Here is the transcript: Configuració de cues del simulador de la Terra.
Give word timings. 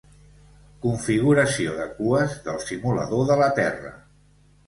Configuració 0.85 1.75
de 1.81 1.85
cues 1.99 2.33
del 2.47 2.59
simulador 2.69 3.23
de 3.33 3.39
la 3.43 3.53
Terra. 3.63 3.93